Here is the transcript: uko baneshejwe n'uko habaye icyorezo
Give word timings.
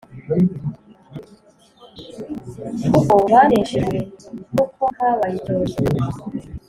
uko 2.99 3.15
baneshejwe 3.31 3.97
n'uko 4.53 4.83
habaye 4.97 5.35
icyorezo 5.39 5.79